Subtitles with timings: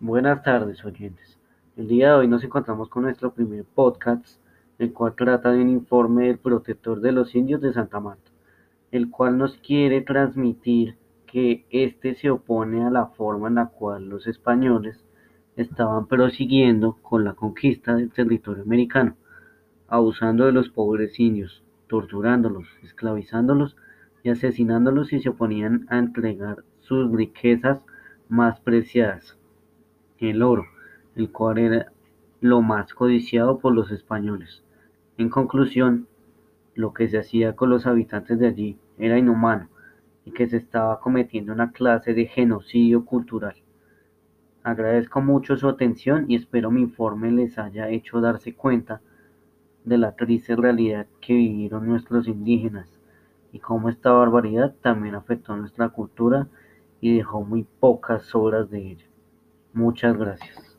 [0.00, 1.38] Buenas tardes, oyentes.
[1.74, 4.38] El día de hoy nos encontramos con nuestro primer podcast,
[4.78, 8.30] el cual trata de un informe del protector de los indios de Santa Marta,
[8.90, 14.10] el cual nos quiere transmitir que éste se opone a la forma en la cual
[14.10, 15.02] los españoles
[15.56, 19.16] estaban prosiguiendo con la conquista del territorio americano,
[19.88, 23.78] abusando de los pobres indios, torturándolos, esclavizándolos
[24.22, 27.80] y asesinándolos si se oponían a entregar sus riquezas
[28.28, 29.38] más preciadas
[30.18, 30.64] el oro,
[31.14, 31.92] el cual era
[32.40, 34.62] lo más codiciado por los españoles.
[35.18, 36.06] En conclusión,
[36.74, 39.68] lo que se hacía con los habitantes de allí era inhumano
[40.24, 43.56] y que se estaba cometiendo una clase de genocidio cultural.
[44.62, 49.00] Agradezco mucho su atención y espero mi informe les haya hecho darse cuenta
[49.84, 52.88] de la triste realidad que vivieron nuestros indígenas
[53.52, 56.48] y cómo esta barbaridad también afectó nuestra cultura
[57.00, 59.04] y dejó muy pocas obras de ella
[59.76, 60.75] muchas gracias.